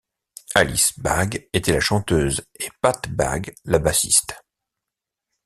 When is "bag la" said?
3.09-3.77